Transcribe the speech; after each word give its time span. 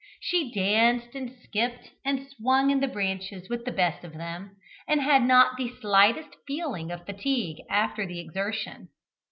She 0.19 0.51
danced 0.51 1.13
and 1.13 1.31
skipped 1.43 1.91
and 2.03 2.27
swung 2.27 2.71
in 2.71 2.79
the 2.79 2.87
branches 2.87 3.47
with 3.49 3.65
the 3.65 3.71
best 3.71 4.03
of 4.03 4.13
them, 4.15 4.57
and 4.87 4.99
had 4.99 5.21
not 5.21 5.57
the 5.57 5.75
slightest 5.79 6.37
feeling 6.47 6.89
of 6.89 7.05
fatigue 7.05 7.61
after 7.69 8.07
the 8.07 8.19
exertion. 8.19 8.87